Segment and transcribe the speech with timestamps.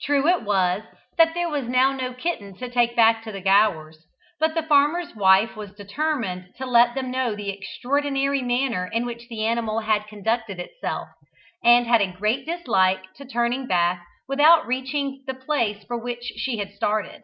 [0.00, 0.82] True it was
[1.18, 4.06] that there was now no kitten to take back to the Gowers,
[4.40, 9.28] but the farmer's wife was determined to let them know the extraordinary manner in which
[9.28, 11.08] the animal had conducted itself,
[11.62, 16.56] and had a great dislike to turning back without reaching the place for which she
[16.56, 17.22] had started.